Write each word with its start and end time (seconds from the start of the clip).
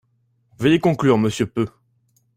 Veuillez 0.57 0.79
conclure, 0.79 1.19
monsieur 1.19 1.45
Peu. 1.45 1.67